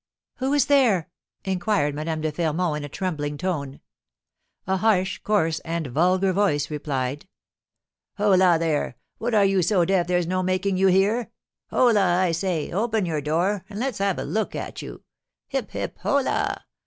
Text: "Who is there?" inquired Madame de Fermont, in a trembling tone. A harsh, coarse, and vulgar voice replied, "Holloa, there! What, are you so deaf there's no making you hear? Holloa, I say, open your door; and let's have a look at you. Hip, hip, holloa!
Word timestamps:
"Who 0.37 0.51
is 0.53 0.65
there?" 0.65 1.11
inquired 1.45 1.93
Madame 1.93 2.21
de 2.21 2.31
Fermont, 2.31 2.77
in 2.77 2.83
a 2.83 2.89
trembling 2.89 3.37
tone. 3.37 3.81
A 4.65 4.77
harsh, 4.77 5.19
coarse, 5.19 5.59
and 5.59 5.85
vulgar 5.85 6.33
voice 6.33 6.71
replied, 6.71 7.27
"Holloa, 8.17 8.57
there! 8.57 8.95
What, 9.19 9.35
are 9.35 9.45
you 9.45 9.61
so 9.61 9.85
deaf 9.85 10.07
there's 10.07 10.25
no 10.25 10.41
making 10.41 10.75
you 10.77 10.87
hear? 10.87 11.29
Holloa, 11.69 12.17
I 12.17 12.31
say, 12.31 12.71
open 12.71 13.05
your 13.05 13.21
door; 13.21 13.63
and 13.69 13.79
let's 13.79 13.99
have 13.99 14.17
a 14.17 14.23
look 14.23 14.55
at 14.55 14.81
you. 14.81 15.03
Hip, 15.49 15.69
hip, 15.69 15.99
holloa! 15.99 16.63